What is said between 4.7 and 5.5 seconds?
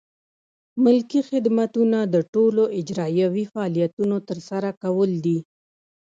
کول دي.